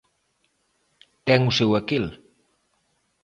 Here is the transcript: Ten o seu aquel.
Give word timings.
Ten 1.27 1.41
o 1.49 1.55
seu 1.59 1.71
aquel. 1.79 2.05